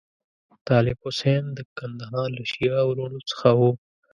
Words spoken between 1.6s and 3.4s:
کندهار له شیعه وروڼو